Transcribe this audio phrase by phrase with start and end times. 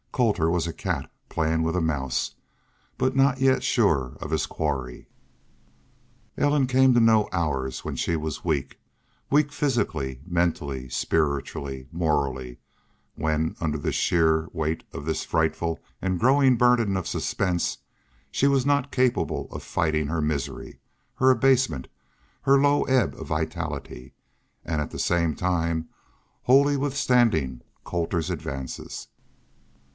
[0.11, 2.35] Colter was a cat playing with a mouse,
[2.97, 5.07] but not yet sure of his quarry.
[6.37, 8.79] Ellen came to know hours when she was weak
[9.29, 12.57] weak physically, mentally, spiritually, morally
[13.15, 17.77] when under the sheer weight of this frightful and growing burden of suspense
[18.31, 20.79] she was not capable of fighting her misery,
[21.15, 21.87] her abasement,
[22.41, 24.13] her low ebb of vitality,
[24.65, 25.89] and at the same time
[26.43, 29.07] wholly withstanding Colter's advances.